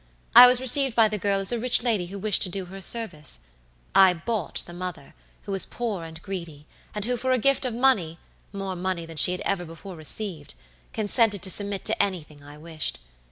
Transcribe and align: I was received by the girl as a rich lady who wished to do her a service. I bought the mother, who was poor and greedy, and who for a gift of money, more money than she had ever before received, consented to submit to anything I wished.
I 0.35 0.47
was 0.47 0.59
received 0.59 0.95
by 0.95 1.07
the 1.09 1.19
girl 1.19 1.41
as 1.41 1.51
a 1.51 1.59
rich 1.59 1.83
lady 1.83 2.07
who 2.07 2.17
wished 2.17 2.41
to 2.41 2.49
do 2.49 2.65
her 2.65 2.75
a 2.77 2.81
service. 2.81 3.41
I 3.93 4.15
bought 4.15 4.63
the 4.65 4.73
mother, 4.73 5.13
who 5.43 5.51
was 5.51 5.67
poor 5.67 6.05
and 6.05 6.19
greedy, 6.23 6.65
and 6.95 7.05
who 7.05 7.17
for 7.17 7.33
a 7.33 7.37
gift 7.37 7.65
of 7.65 7.75
money, 7.75 8.17
more 8.51 8.75
money 8.75 9.05
than 9.05 9.17
she 9.17 9.31
had 9.31 9.41
ever 9.41 9.63
before 9.63 9.95
received, 9.95 10.55
consented 10.91 11.43
to 11.43 11.51
submit 11.51 11.85
to 11.85 12.01
anything 12.01 12.43
I 12.43 12.57
wished. 12.57 12.97